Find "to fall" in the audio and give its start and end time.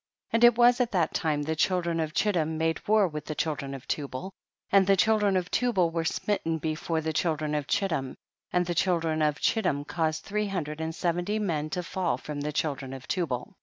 11.69-12.17